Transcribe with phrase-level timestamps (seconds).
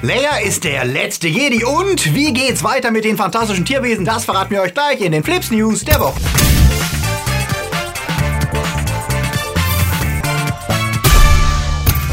[0.00, 4.04] Leia ist der letzte Jedi und wie geht's weiter mit den fantastischen Tierwesen?
[4.04, 6.20] Das verraten wir euch gleich in den Flips News der Woche.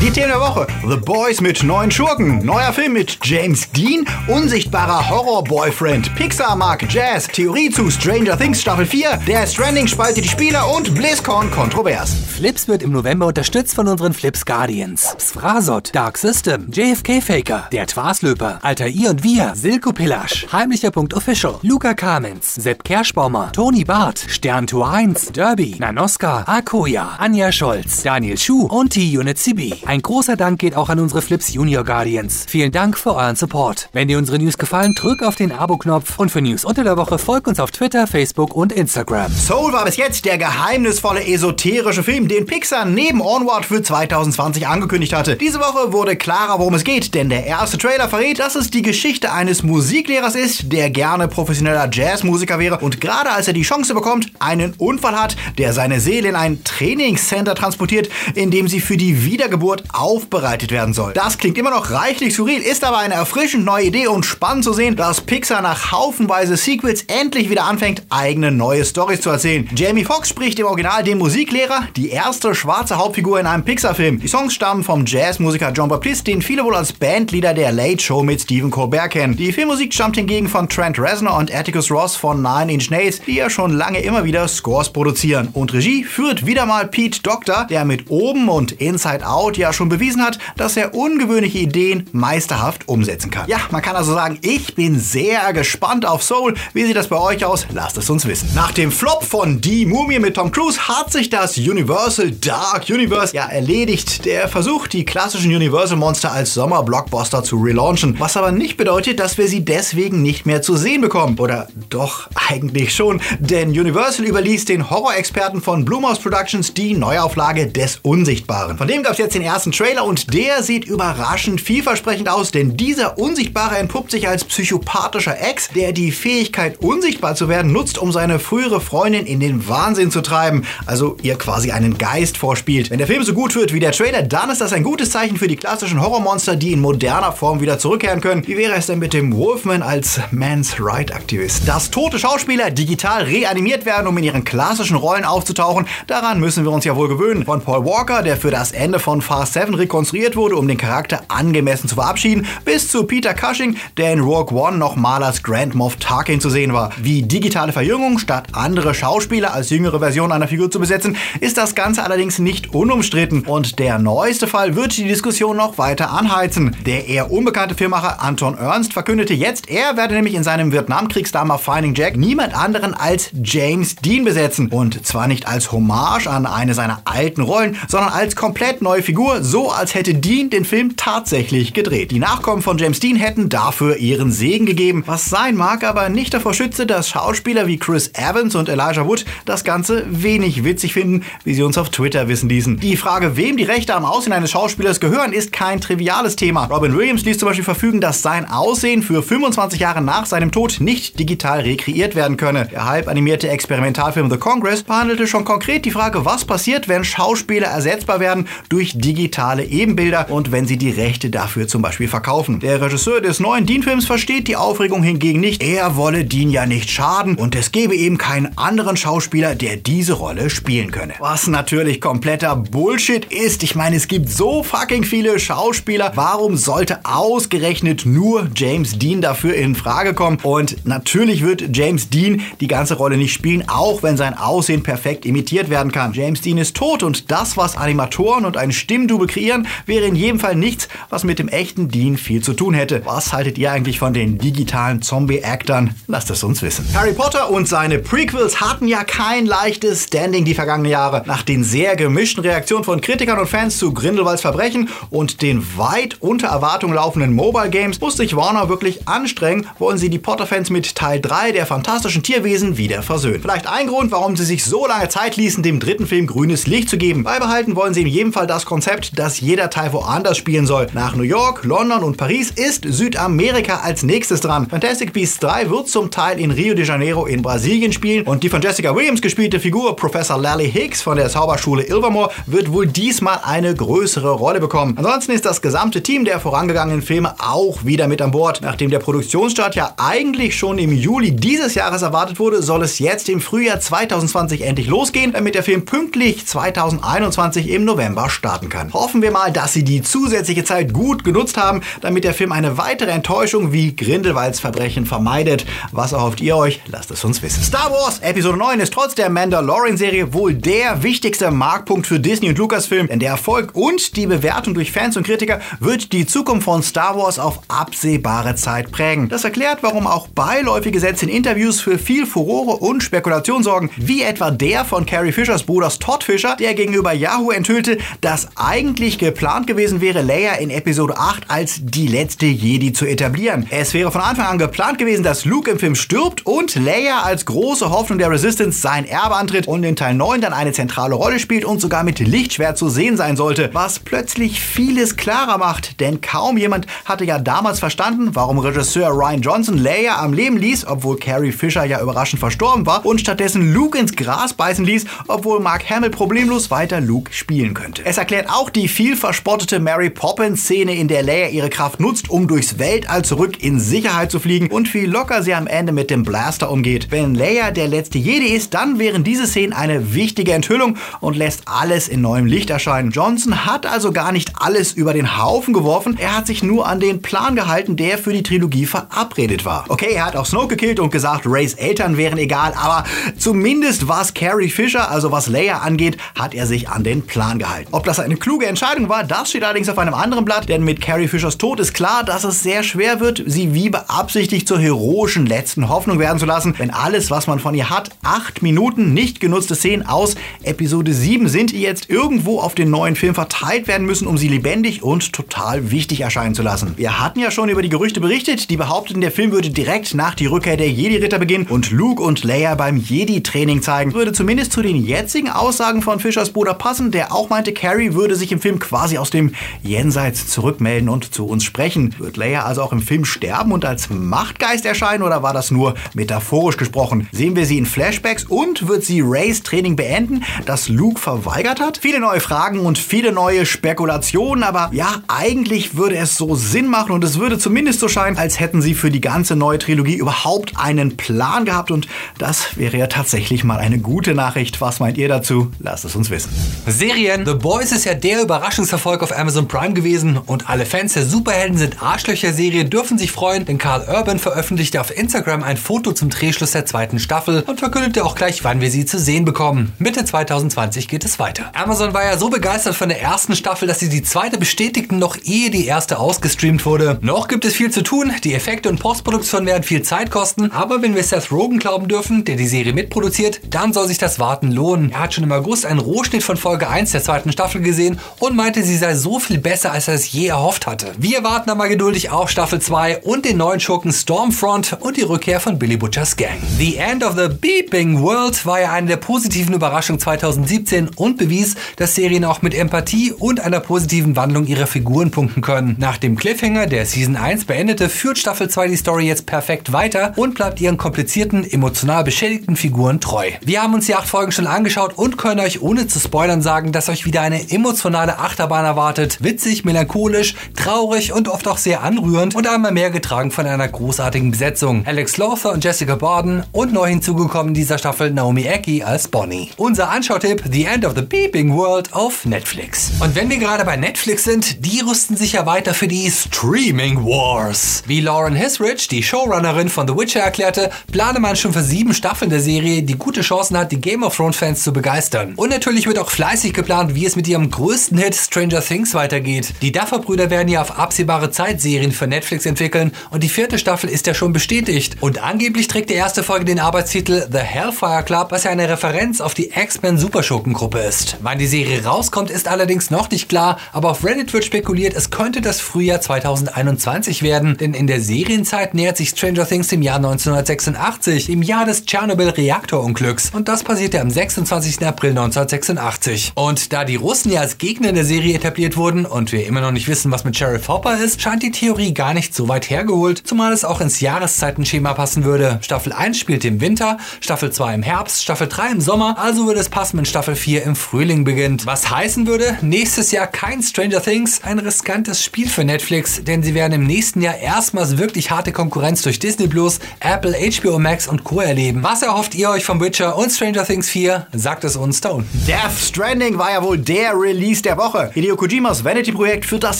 [0.01, 0.67] Die Themen der Woche.
[0.87, 2.45] The Boys mit neuen Schurken.
[2.45, 4.05] Neuer Film mit James Dean.
[4.27, 6.13] Unsichtbarer Horror-Boyfriend.
[6.15, 7.27] Pixar mag Jazz.
[7.27, 9.17] Theorie zu Stranger Things Staffel 4.
[9.25, 12.13] Der Stranding spaltet die Spieler und BlizzCon kontrovers.
[12.35, 15.15] Flips wird im November unterstützt von unseren Flips Guardians.
[15.17, 21.13] Sfrasot, Dark System, JFK Faker, Der Twaslöper, Alter I und Wir, Silko Pillasch, Heimlicher Punkt
[21.13, 28.03] Official, Luca Kamens, Sepp Kerschbaumer, Toni Barth, Stern Tour 1, Derby, Nanoska, Akoya, Anja Scholz,
[28.03, 29.73] Daniel Schuh und T-Unit CB.
[30.01, 32.45] Großer Dank geht auch an unsere Flips Junior Guardians.
[32.47, 33.89] Vielen Dank für euren Support.
[33.93, 37.17] Wenn dir unsere News gefallen, drück auf den Abo-Knopf und für News unter der Woche
[37.17, 39.31] folg uns auf Twitter, Facebook und Instagram.
[39.31, 45.13] Soul war bis jetzt der geheimnisvolle esoterische Film, den Pixar neben Onward für 2020 angekündigt
[45.13, 45.35] hatte.
[45.35, 48.81] Diese Woche wurde klarer, worum es geht, denn der erste Trailer verrät, dass es die
[48.81, 53.93] Geschichte eines Musiklehrers ist, der gerne professioneller Jazzmusiker wäre und gerade als er die Chance
[53.93, 58.97] bekommt, einen Unfall hat, der seine Seele in ein Trainingscenter transportiert, in dem sie für
[58.97, 61.13] die Wiedergeburt aufbereitet werden soll.
[61.13, 64.73] Das klingt immer noch reichlich skurril, ist aber eine erfrischend neue Idee und spannend zu
[64.73, 69.69] sehen, dass Pixar nach haufenweise Sequels endlich wieder anfängt, eigene neue Stories zu erzählen.
[69.75, 74.19] Jamie Foxx spricht im Original den Musiklehrer, die erste schwarze Hauptfigur in einem Pixar-Film.
[74.19, 78.23] Die Songs stammen vom Jazzmusiker John Baptiste, den viele wohl als Bandleader der Late Show
[78.23, 79.35] mit Stephen Colbert kennen.
[79.35, 83.35] Die Filmmusik stammt hingegen von Trent Reznor und Atticus Ross von Nine Inch Nails, die
[83.35, 85.49] ja schon lange immer wieder Scores produzieren.
[85.53, 89.89] Und Regie führt wieder mal Pete Doctor, der mit Oben und Inside Out ja schon
[89.89, 93.47] bewiesen hat, dass er ungewöhnliche Ideen meisterhaft umsetzen kann.
[93.47, 96.55] Ja, man kann also sagen, ich bin sehr gespannt auf Soul.
[96.73, 97.65] Wie sieht das bei euch aus?
[97.73, 98.49] Lasst es uns wissen.
[98.55, 103.35] Nach dem Flop von Die Mumie mit Tom Cruise hat sich das Universal Dark Universe
[103.35, 104.25] ja erledigt.
[104.25, 108.19] Der Versuch, die klassischen Universal Monster als Sommerblockbuster zu relaunchen.
[108.19, 111.39] Was aber nicht bedeutet, dass wir sie deswegen nicht mehr zu sehen bekommen.
[111.39, 113.21] Oder doch eigentlich schon.
[113.39, 118.77] Denn Universal überließ den Horrorexperten von Blumhouse Productions die Neuauflage des Unsichtbaren.
[118.77, 122.77] Von dem gab es jetzt den ersten Trailer und der sieht überraschend vielversprechend aus, denn
[122.77, 128.11] dieser Unsichtbare entpuppt sich als psychopathischer Ex, der die Fähigkeit, unsichtbar zu werden, nutzt, um
[128.11, 130.65] seine frühere Freundin in den Wahnsinn zu treiben.
[130.85, 132.91] Also ihr quasi einen Geist vorspielt.
[132.91, 135.37] Wenn der Film so gut wird wie der Trailer, dann ist das ein gutes Zeichen
[135.37, 138.45] für die klassischen Horrormonster, die in moderner Form wieder zurückkehren können.
[138.45, 141.67] Wie wäre es denn mit dem Wolfman als Man's Right Aktivist?
[141.67, 146.71] Dass tote Schauspieler digital reanimiert werden, um in ihren klassischen Rollen aufzutauchen, daran müssen wir
[146.71, 147.45] uns ja wohl gewöhnen.
[147.45, 151.23] Von Paul Walker, der für das Ende von Fast 7 rekonstruiert wurde, um den Charakter
[151.27, 155.97] angemessen zu verabschieden, bis zu Peter Cushing, der in Rogue One nochmal als Grand Moff
[155.97, 156.91] Tarkin zu sehen war.
[157.01, 161.75] Wie digitale Verjüngung statt andere Schauspieler als jüngere Version einer Figur zu besetzen, ist das
[161.75, 166.75] Ganze allerdings nicht unumstritten und der neueste Fall wird die Diskussion noch weiter anheizen.
[166.85, 171.95] Der eher unbekannte Filmmacher Anton Ernst verkündete jetzt, er werde nämlich in seinem Vietnamkriegsdrama Finding
[171.95, 177.01] Jack niemand anderen als James Dean besetzen und zwar nicht als Hommage an eine seiner
[177.05, 182.11] alten Rollen, sondern als komplett neue Figur, so als hätte Dean den Film tatsächlich gedreht.
[182.11, 186.33] Die Nachkommen von James Dean hätten dafür ihren Segen gegeben, was sein mag, aber nicht
[186.33, 191.23] davor schütze, dass Schauspieler wie Chris Evans und Elijah Wood das Ganze wenig witzig finden,
[191.43, 192.79] wie sie uns auf Twitter wissen ließen.
[192.79, 196.65] Die Frage, wem die Rechte am Aussehen eines Schauspielers gehören, ist kein triviales Thema.
[196.65, 200.77] Robin Williams ließ zum Beispiel verfügen, dass sein Aussehen für 25 Jahre nach seinem Tod
[200.79, 202.67] nicht digital rekreiert werden könne.
[202.71, 207.67] Der halb animierte Experimentalfilm The Congress behandelte schon konkret die Frage, was passiert, wenn Schauspieler
[207.67, 209.24] ersetzbar werden durch digitale
[209.63, 212.59] Ebenbilder und wenn sie die Rechte dafür zum Beispiel verkaufen.
[212.59, 215.63] Der Regisseur des neuen Dean-Films versteht die Aufregung hingegen nicht.
[215.63, 220.13] Er wolle Dean ja nicht schaden und es gebe eben keinen anderen Schauspieler, der diese
[220.13, 221.13] Rolle spielen könne.
[221.19, 223.63] Was natürlich kompletter Bullshit ist.
[223.63, 226.11] Ich meine, es gibt so fucking viele Schauspieler.
[226.15, 230.37] Warum sollte ausgerechnet nur James Dean dafür in Frage kommen?
[230.43, 235.25] Und natürlich wird James Dean die ganze Rolle nicht spielen, auch wenn sein Aussehen perfekt
[235.25, 236.13] imitiert werden kann.
[236.13, 238.71] James Dean ist tot und das, was Animatoren und ein
[239.15, 242.73] Stimmdouble kreieren, wäre in jedem Fall nichts, was mit dem echten Dean viel zu tun
[242.73, 243.01] hätte.
[243.05, 245.95] Was haltet ihr eigentlich von den digitalen Zombie-Actern?
[246.07, 246.85] Lasst es uns wissen.
[246.93, 251.23] Harry Potter und seine Prequels hatten ja kein leichtes Standing die vergangenen Jahre.
[251.25, 256.17] Nach den sehr gemischten Reaktionen von Kritikern und Fans zu Grindelwalds Verbrechen und den weit
[256.19, 260.95] unter Erwartung laufenden Mobile Games muss sich Warner wirklich anstrengen, wollen sie die Potter-Fans mit
[260.95, 263.41] Teil 3 der fantastischen Tierwesen wieder versöhnen.
[263.41, 266.89] Vielleicht ein Grund, warum sie sich so lange Zeit ließen, dem dritten Film grünes Licht
[266.89, 267.23] zu geben.
[267.23, 270.87] Beibehalten wollen sie in jedem Fall das Konzept, überzeugt, dass jeder Teil woanders spielen soll.
[270.93, 274.67] Nach New York, London und Paris ist Südamerika als nächstes dran.
[274.69, 278.49] Fantastic Beasts 3 wird zum Teil in Rio de Janeiro in Brasilien spielen und die
[278.49, 283.39] von Jessica Williams gespielte Figur Professor Lally Hicks von der Zauberschule Ilvermore wird wohl diesmal
[283.43, 284.95] eine größere Rolle bekommen.
[284.97, 288.61] Ansonsten ist das gesamte Team der vorangegangenen Filme auch wieder mit an Bord.
[288.61, 293.29] Nachdem der Produktionsstart ja eigentlich schon im Juli dieses Jahres erwartet wurde, soll es jetzt
[293.29, 298.84] im Frühjahr 2020 endlich losgehen, damit der Film pünktlich 2021 im November starten kann.
[298.93, 302.77] Hoffen wir mal, dass sie die zusätzliche Zeit gut genutzt haben, damit der Film eine
[302.77, 305.65] weitere Enttäuschung wie Grindelwalds Verbrechen vermeidet.
[305.91, 306.81] Was erhofft ihr euch?
[306.87, 307.63] Lasst es uns wissen.
[307.63, 312.57] Star Wars Episode 9 ist trotz der Mandalorian-Serie wohl der wichtigste Marktpunkt für Disney und
[312.57, 316.83] Lucasfilm, denn der Erfolg und die Bewertung durch Fans und Kritiker wird die Zukunft von
[316.83, 319.29] Star Wars auf absehbare Zeit prägen.
[319.29, 324.23] Das erklärt, warum auch beiläufige Sätze in Interviews für viel Furore und Spekulation sorgen, wie
[324.23, 329.67] etwa der von Carrie Fishers Bruders Todd Fisher, der gegenüber Yahoo enthüllte, dass eigentlich geplant
[329.67, 333.67] gewesen wäre, Leia in Episode 8 als die letzte Jedi zu etablieren.
[333.69, 337.45] Es wäre von Anfang an geplant gewesen, dass Luke im Film stirbt und Leia als
[337.45, 341.39] große Hoffnung der Resistance sein Erbe antritt und in Teil 9 dann eine zentrale Rolle
[341.39, 346.19] spielt und sogar mit Lichtschwert zu sehen sein sollte, was plötzlich vieles klarer macht, denn
[346.19, 351.15] kaum jemand hatte ja damals verstanden, warum Regisseur Ryan Johnson Leia am Leben ließ, obwohl
[351.15, 355.89] Carrie Fisher ja überraschend verstorben war und stattdessen Luke ins Gras beißen ließ, obwohl Mark
[355.89, 358.05] Hamill problemlos weiter Luke spielen könnte.
[358.05, 362.29] Es erklärt auch die viel verspottete Mary Poppins Szene, in der Leia ihre Kraft nutzt,
[362.29, 366.09] um durchs Weltall zurück in Sicherheit zu fliegen und wie locker sie am Ende mit
[366.09, 367.07] dem Blaster umgeht.
[367.11, 371.63] Wenn Leia der letzte Jedi ist, dann wären diese Szenen eine wichtige Enthüllung und lässt
[371.65, 373.11] alles in neuem Licht erscheinen.
[373.11, 376.99] Johnson hat also gar nicht alles über den Haufen geworfen, er hat sich nur an
[376.99, 379.85] den Plan gehalten, der für die Trilogie verabredet war.
[379.89, 383.03] Okay, er hat auch Snoke gekillt und gesagt, Rays Eltern wären egal, aber
[383.37, 387.89] zumindest was Carrie Fisher, also was Leia angeht, hat er sich an den Plan gehalten.
[387.91, 391.01] Ob das eine kluge Entscheidung war, das steht allerdings auf einem anderen Blatt, denn mit
[391.01, 395.45] Carrie Fishers Tod ist klar, dass es sehr schwer wird, sie wie beabsichtigt zur heroischen
[395.45, 399.39] letzten Hoffnung werden zu lassen, wenn alles, was man von ihr hat, acht Minuten nicht
[399.39, 404.05] genutzte Szenen aus Episode 7 sind, die jetzt irgendwo auf den neuen Film verteilt werden
[404.05, 406.93] müssen, um sie lebendig und total wichtig erscheinen zu lassen.
[406.95, 410.35] Wir hatten ja schon über die Gerüchte berichtet, die behaupteten, der Film würde direkt nach
[410.35, 414.13] die Rückkehr der Jedi-Ritter beginnen und Luke und Leia beim Jedi-Training zeigen.
[414.13, 418.35] Würde zumindest zu den jetzigen Aussagen von Fischers Bruder passen, der auch meinte, Carrie würde
[418.35, 419.53] sich im Film quasi aus dem
[419.83, 422.15] Jenseits zurückmelden und zu uns sprechen.
[422.19, 425.95] Wird Leia also auch im Film sterben und als Machtgeist erscheinen oder war das nur
[426.13, 427.27] metaphorisch gesprochen?
[427.31, 431.97] Sehen wir sie in Flashbacks und wird sie Rays Training beenden, das Luke verweigert hat?
[431.97, 437.11] Viele neue Fragen und viele neue Spekulationen, aber ja, eigentlich würde es so Sinn machen
[437.11, 440.73] und es würde zumindest so scheinen, als hätten sie für die ganze neue Trilogie überhaupt
[440.77, 442.07] einen Plan gehabt und
[442.37, 444.81] das wäre ja tatsächlich mal eine gute Nachricht.
[444.81, 445.71] Was meint ihr dazu?
[445.79, 446.51] Lasst es uns wissen.
[446.85, 447.45] Serien.
[447.45, 451.77] The Boys ist ja der Überraschungserfolg auf Amazon Prime gewesen und alle Fans der Superhelden
[451.77, 456.71] sind Arschlöcher-Serie dürfen sich freuen, denn Carl Urban veröffentlichte auf Instagram ein Foto zum Drehschluss
[456.71, 459.93] der zweiten Staffel und verkündete auch gleich, wann wir sie zu sehen bekommen.
[459.99, 461.71] Mitte 2020 geht es weiter.
[461.73, 465.37] Amazon war ja so begeistert von der ersten Staffel, dass sie die zweite bestätigten, noch
[465.45, 467.17] ehe die erste ausgestreamt wurde.
[467.21, 471.01] Noch gibt es viel zu tun, die Effekte und Postproduktion werden viel Zeit kosten, aber
[471.01, 474.73] wenn wir Seth Rogen glauben dürfen, der die Serie mitproduziert, dann soll sich das Warten
[474.73, 475.11] lohnen.
[475.11, 478.55] Er hat schon im August einen Rohschnitt von Folge 1 der zweiten Staffel gesehen und
[478.55, 481.13] meinte, sie sei so viel besser, als er es je erhofft hatte.
[481.17, 485.59] Wir warten aber geduldig auf Staffel 2 und den neuen Schurken Stormfront und die Rückkehr
[485.59, 486.57] von Billy Butchers Gang.
[486.77, 491.75] The End of the Beeping World war ja eine der positiven Überraschungen 2017 und bewies,
[491.97, 495.95] dass Serien auch mit Empathie und einer positiven Wandlung ihrer Figuren punkten können.
[495.99, 500.33] Nach dem Cliffhanger, der Season 1 beendete, führt Staffel 2 die Story jetzt perfekt weiter
[500.35, 503.49] und bleibt ihren komplizierten, emotional beschädigten Figuren treu.
[503.61, 506.91] Wir haben uns die acht Folgen schon angeschaut und können euch ohne zu spoilern sagen,
[506.91, 509.43] dass euch wieder eine emotionale Achterbahn erwartet.
[509.43, 514.51] Witzig, melancholisch, traurig und oft auch sehr anrührend und einmal mehr getragen von einer großartigen
[514.51, 515.05] Besetzung.
[515.05, 519.69] Alex Lothar und Jessica Borden und neu hinzugekommen in dieser Staffel Naomi Ecki als Bonnie.
[519.77, 523.11] Unser Anschautipp The End of the Beeping World auf Netflix.
[523.19, 527.23] Und wenn wir gerade bei Netflix sind, die rüsten sich ja weiter für die Streaming
[527.25, 528.03] Wars.
[528.07, 532.49] Wie Lauren Hisrich, die Showrunnerin von The Witcher, erklärte, plane man schon für sieben Staffeln
[532.49, 535.53] der Serie, die gute Chancen hat, die Game of Thrones Fans zu begeistern.
[535.55, 539.73] Und natürlich wird auch fleißig geplant, wie es mit ihrem größten Hit Stranger Things weitergeht.
[539.81, 544.09] Die Duffer-Brüder werden ja auf absehbare Zeit Serien für Netflix entwickeln und die vierte Staffel
[544.09, 545.15] ist ja schon bestätigt.
[545.21, 549.39] Und angeblich trägt die erste Folge den Arbeitstitel The Hellfire Club, was ja eine Referenz
[549.39, 551.37] auf die X-Men Superschurkengruppe ist.
[551.41, 555.29] Wann die Serie rauskommt, ist allerdings noch nicht klar, aber auf Reddit wird spekuliert, es
[555.29, 560.17] könnte das Frühjahr 2021 werden, denn in der Serienzeit nähert sich Stranger Things dem Jahr
[560.17, 563.51] 1986, im Jahr des Tschernobyl-Reaktorunglücks.
[563.53, 565.05] Und das passierte am 26.
[565.05, 566.51] April 1986.
[566.55, 569.91] Und da die Russen ja als Gegner der Serie etabliert wurden und wir immer noch
[569.91, 573.43] nicht wissen, was mit Sheriff Hopper ist, scheint die Theorie gar nicht so weit hergeholt,
[573.45, 575.77] zumal es auch ins Jahreszeitenschema passen würde.
[575.83, 579.81] Staffel 1 spielt im Winter, Staffel 2 im Herbst, Staffel 3 im Sommer, also würde
[579.81, 581.85] es passen, wenn Staffel 4 im Frühling beginnt.
[581.85, 586.73] Was heißen würde, nächstes Jahr kein Stranger Things, ein riskantes Spiel für Netflix, denn sie
[586.73, 591.43] werden im nächsten Jahr erstmals wirklich harte Konkurrenz durch Disney Plus, Apple, HBO Max und
[591.43, 591.59] Co.
[591.59, 592.01] erleben.
[592.01, 594.47] Was erhofft ihr euch vom Witcher und Stranger Things 4?
[594.53, 595.65] Sagt es uns da unten.
[595.67, 598.31] Death Stranding war ja wohl der Release der Woche.
[598.33, 599.99] Hideo Kojimas Vanity-Projekt, für das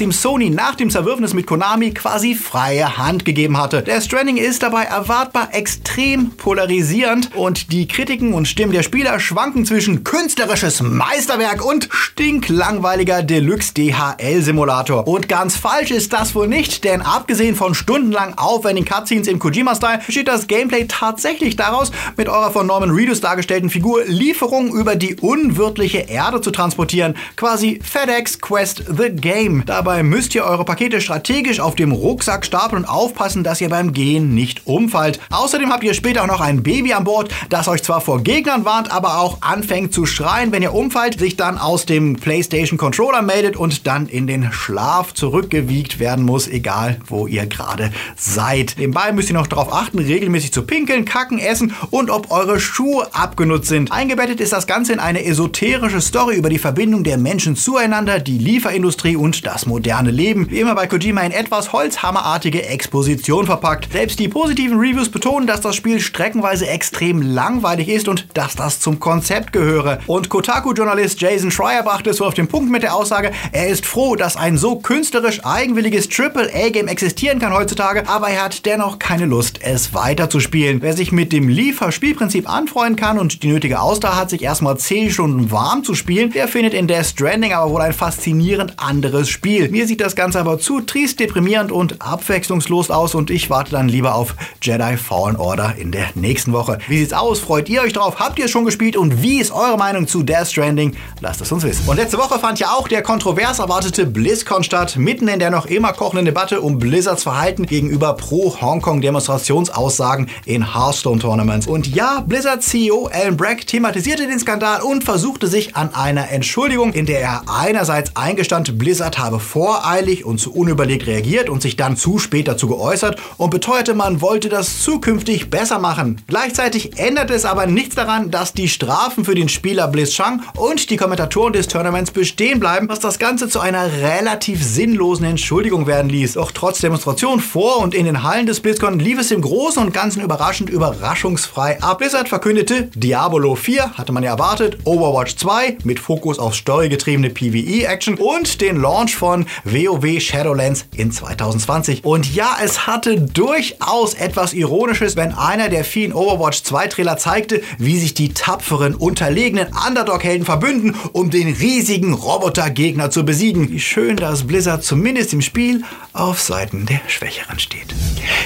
[0.01, 3.81] ihm Sony nach dem Zerwürfnis mit Konami quasi freie Hand gegeben hatte.
[3.81, 9.65] Death Stranding ist dabei erwartbar extrem polarisierend und die Kritiken und Stimmen der Spieler schwanken
[9.65, 15.07] zwischen künstlerisches Meisterwerk und stinklangweiliger Deluxe DHL-Simulator.
[15.07, 20.01] Und ganz falsch ist das wohl nicht, denn abgesehen von stundenlang aufwendigen Cutscenes im Kojima-Style
[20.05, 25.15] besteht das Gameplay tatsächlich daraus, mit eurer von Norman Reedus dargestellten Figur Lieferungen über die
[25.15, 27.15] unwirtliche Erde zu transportieren.
[27.35, 29.63] Quasi FedEx Quest The Game.
[29.65, 33.93] Dabei müsst ihr eure Pakete strategisch auf dem Rucksack stapeln und aufpassen, dass ihr beim
[33.93, 35.19] Gehen nicht umfallt.
[35.31, 38.65] Außerdem habt ihr später auch noch ein Baby an Bord, das euch zwar vor Gegnern
[38.65, 43.21] warnt, aber auch anfängt zu schreien, wenn ihr umfallt, sich dann aus dem PlayStation Controller
[43.21, 48.75] meldet und dann in den Schlaf zurückgewiegt werden muss, egal wo ihr gerade seid.
[48.77, 53.07] Nebenbei müsst ihr noch darauf achten, regelmäßig zu pinkeln, kacken, essen und ob eure Schuhe
[53.13, 53.91] abgenutzt sind.
[53.91, 58.37] Eingebettet ist das Ganze in eine esoterische Story über die Verbindung der Menschen zueinander, die
[58.37, 60.49] Lieferindustrie und das moderne Leben.
[60.49, 63.91] Wie immer bei Kojima in etwas holzhammerartige Exposition verpackt.
[63.91, 68.79] Selbst die positiven Reviews betonen, dass das Spiel streckenweise extrem langweilig ist und dass das
[68.79, 69.99] zum Konzept gehöre.
[70.07, 73.85] Und Kotaku-Journalist Jason Schreier brachte es so auf den Punkt mit der Aussage, er ist
[73.85, 79.25] froh, dass ein so künstlerisch eigenwilliges Triple-A-Game existieren kann heutzutage, aber er hat dennoch keine
[79.25, 80.81] Lust, es weiterzuspielen.
[80.81, 85.11] Wer sich mit dem Lieferspielprinzip anfreunden kann und die nötige Ausdauer hat, sich erstmal 10
[85.11, 89.69] Stunden warm zu spielen, der findet in Death Stranding aber wohl ein faszinierend anderes Spiel.
[89.69, 93.89] Mir sieht das Ganze aber zu trist, deprimierend und abwechslungslos aus und ich warte dann
[93.89, 96.79] lieber auf Jedi Fallen Order in der nächsten Woche.
[96.87, 97.39] Wie sieht's aus?
[97.39, 98.19] Freut ihr euch drauf?
[98.19, 98.97] Habt ihr es schon gespielt?
[98.97, 100.95] Und wie ist eure Meinung zu Death Stranding?
[101.21, 101.87] Lasst es uns wissen.
[101.87, 105.65] Und letzte Woche fand ja auch der kontrovers erwartete BlizzCon statt, mitten in der noch
[105.65, 111.67] immer kochenden Debatte um Blizzards Verhalten gegenüber Pro-Hongkong-Demonstrationsaussagen in Hearthstone-Tournaments.
[111.67, 116.93] Und ja, Blizzard CEO Alan Brack thematisierte den Skandal und versuchte sich an einer Entschuldigung,
[116.93, 121.97] in der er einerseits eingestand, Blizzard habe voreilig und zu unüberlegt reagiert und sich dann
[121.97, 126.21] zu spät dazu geäußert und beteuerte, man wollte das zukünftig besser machen.
[126.27, 130.89] Gleichzeitig änderte es aber nichts daran, dass die Strafen für den Spieler Blizz Chang und
[130.89, 136.09] die Kommentatoren des Tournaments bestehen bleiben, was das Ganze zu einer relativ sinnlosen Entschuldigung werden
[136.09, 136.33] ließ.
[136.33, 139.93] Doch trotz Demonstration vor und in den Hallen des BlizzCon lief es im Großen und
[139.93, 141.97] Ganzen überraschend überraschungsfrei ab.
[141.97, 148.15] Blizzard verkündete Diablo 4, hatte man ja erwartet, Overwatch 2 mit Fokus auf storygetriebene PvE-Action
[148.15, 152.03] und den Launch von WoW Shadowlands in 2020.
[152.03, 157.61] Und ja, es hatte durchaus etwas Ironisches, wenn einer der vielen Overwatch 2 Trailer zeigte,
[157.77, 163.71] wie sich die tapferen, unterlegenen Underdog-Helden verbünden, um den riesigen Robotergegner zu besiegen.
[163.71, 167.93] Wie schön, dass Blizzard zumindest im Spiel auf Seiten der Schwächeren steht.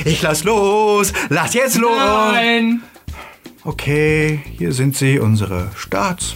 [0.06, 1.14] Ich lass los!
[1.30, 1.98] Lass jetzt los!
[1.98, 2.82] Nein!
[3.64, 6.36] Okay, hier sind sie, unsere Starts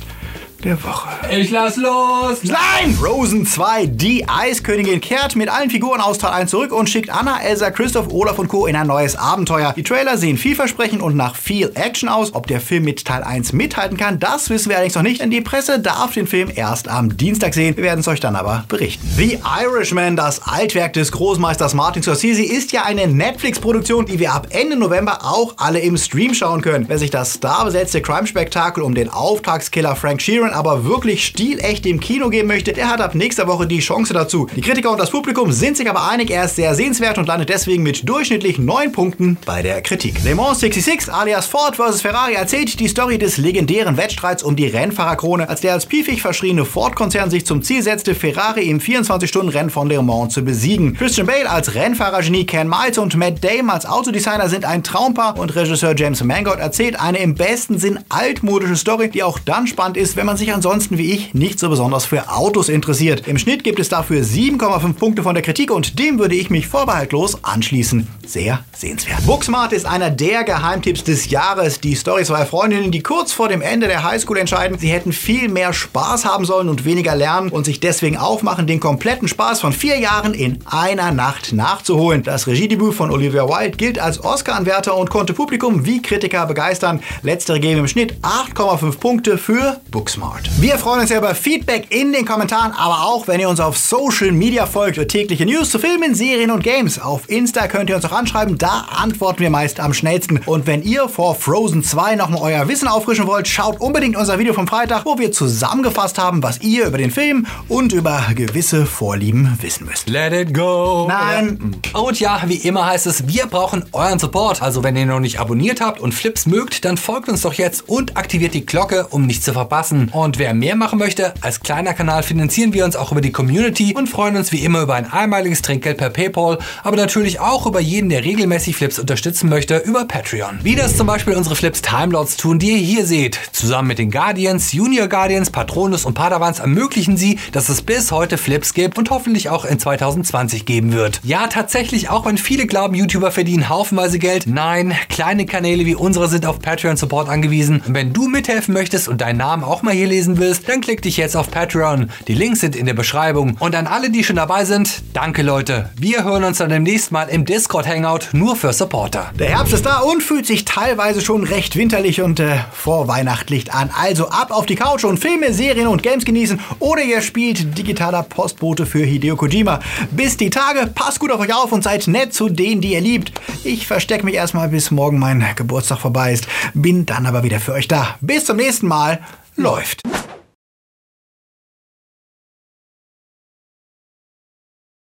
[0.64, 1.10] der Woche.
[1.32, 2.44] Ich lass los!
[2.44, 2.94] Nein!
[2.94, 7.42] Frozen 2, die Eiskönigin, kehrt mit allen Figuren aus Teil 1 zurück und schickt Anna,
[7.42, 8.66] Elsa, Christoph, Olaf und Co.
[8.66, 9.74] in ein neues Abenteuer.
[9.76, 12.34] Die Trailer sehen vielversprechend und nach viel Action aus.
[12.34, 15.32] Ob der Film mit Teil 1 mithalten kann, das wissen wir allerdings noch nicht, denn
[15.32, 17.76] die Presse darf den Film erst am Dienstag sehen.
[17.76, 19.06] Wir werden es euch dann aber berichten.
[19.18, 24.48] The Irishman, das Altwerk des Großmeisters Martin Scorsese, ist ja eine Netflix-Produktion, die wir ab
[24.52, 26.86] Ende November auch alle im Stream schauen können.
[26.88, 32.30] Wer sich das starbesetzte Crime-Spektakel um den Auftragskiller Frank Sheeran aber wirklich stilecht im Kino
[32.30, 34.48] geben möchte, der hat ab nächster Woche die Chance dazu.
[34.56, 37.50] Die Kritiker und das Publikum sind sich aber einig, er ist sehr sehenswert und landet
[37.50, 40.24] deswegen mit durchschnittlich 9 Punkten bei der Kritik.
[40.24, 42.02] Le Mans 66 alias Ford vs.
[42.02, 46.66] Ferrari erzählt die Story des legendären Wettstreits um die Rennfahrerkrone, als der als piefig verschriene
[46.66, 50.96] Ford-Konzern sich zum Ziel setzte, Ferrari im 24-Stunden-Rennen von Le Mans zu besiegen.
[50.96, 55.56] Christian Bale als Rennfahrergenie, Ken Miles und Matt Damon als Autodesigner sind ein Traumpaar und
[55.56, 60.16] Regisseur James Mangold erzählt eine im besten Sinn altmodische Story, die auch dann spannend ist,
[60.16, 63.28] wenn man sich ansonsten wie ich nicht so besonders für Autos interessiert.
[63.28, 66.68] Im Schnitt gibt es dafür 7,5 Punkte von der Kritik und dem würde ich mich
[66.68, 68.08] vorbehaltlos anschließen.
[68.26, 69.26] Sehr sehenswert.
[69.26, 71.80] Booksmart ist einer der Geheimtipps des Jahres.
[71.80, 75.48] Die Story zwei Freundinnen, die kurz vor dem Ende der Highschool entscheiden, sie hätten viel
[75.48, 79.72] mehr Spaß haben sollen und weniger lernen und sich deswegen aufmachen, den kompletten Spaß von
[79.72, 82.24] vier Jahren in einer Nacht nachzuholen.
[82.24, 87.02] Das Regiedebüt von Olivia Wilde gilt als Oscar-Anwärter und konnte Publikum wie Kritiker begeistern.
[87.22, 90.33] Letztere geben im Schnitt 8,5 Punkte für Booksmart.
[90.34, 90.50] Smart.
[90.60, 93.78] Wir freuen uns ja über Feedback in den Kommentaren, aber auch, wenn ihr uns auf
[93.78, 97.00] Social Media folgt für tägliche News zu Filmen, Serien und Games.
[97.00, 100.40] Auf Insta könnt ihr uns auch anschreiben, da antworten wir meist am schnellsten.
[100.46, 104.54] Und wenn ihr vor Frozen 2 nochmal euer Wissen auffrischen wollt, schaut unbedingt unser Video
[104.54, 109.58] vom Freitag, wo wir zusammengefasst haben, was ihr über den Film und über gewisse Vorlieben
[109.62, 110.10] wissen müsst.
[110.10, 111.06] Let it go.
[111.08, 111.76] Nein.
[111.94, 114.62] Und ja, wie immer heißt es, wir brauchen euren Support.
[114.62, 117.90] Also wenn ihr noch nicht abonniert habt und Flips mögt, dann folgt uns doch jetzt
[117.90, 120.10] und aktiviert die Glocke, um nichts zu verpassen.
[120.14, 123.96] Und wer mehr machen möchte, als kleiner Kanal finanzieren wir uns auch über die Community
[123.96, 127.80] und freuen uns wie immer über ein einmaliges Trinkgeld per PayPal, aber natürlich auch über
[127.80, 130.60] jeden, der regelmäßig Flips unterstützen möchte, über Patreon.
[130.62, 133.40] Wie das zum Beispiel unsere Flips Timelords tun, die ihr hier seht.
[133.54, 138.38] Zusammen mit den Guardians, Junior Guardians, Patronus und Padawans ermöglichen sie, dass es bis heute
[138.38, 141.22] Flips gibt und hoffentlich auch in 2020 geben wird.
[141.24, 146.30] Ja, tatsächlich, auch wenn viele glauben, YouTuber verdienen haufenweise Geld, nein, kleine Kanäle wie unsere
[146.30, 147.82] sind auf Patreon Support angewiesen.
[147.88, 151.02] Und wenn du mithelfen möchtest und deinen Namen auch mal hier lesen willst, dann klick
[151.02, 152.10] dich jetzt auf Patreon.
[152.28, 153.58] Die Links sind in der Beschreibung.
[153.60, 155.90] Und an alle, die schon dabei sind, danke Leute.
[155.96, 159.32] Wir hören uns dann demnächst mal im Discord Hangout nur für Supporter.
[159.40, 163.90] Der Herbst ist da und fühlt sich teilweise schon recht winterlich und äh, vorweihnachtlich an.
[164.00, 168.24] Also ab auf die Couch und Filme, Serien und Games genießen oder ihr spielt digitaler
[168.24, 169.80] Postbote für Hideo Kojima.
[170.12, 173.02] Bis die Tage, passt gut auf euch auf und seid nett zu denen, die ihr
[173.02, 173.34] liebt.
[173.64, 177.74] Ich verstecke mich erstmal bis morgen mein Geburtstag vorbei ist, bin dann aber wieder für
[177.74, 178.16] euch da.
[178.22, 179.20] Bis zum nächsten Mal
[179.56, 180.02] läuft.